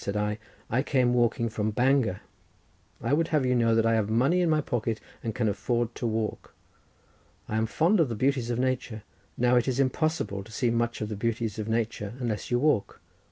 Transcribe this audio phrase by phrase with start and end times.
[0.03, 2.21] said I: "I came walking from Bangor.
[3.01, 5.93] I would have you know that I have money in my pocket, and can afford
[5.93, 6.55] to walk.
[7.47, 9.03] I am fond of the beauties of nature;
[9.37, 12.99] now it is impossible to see much of the beauties of nature unless you walk.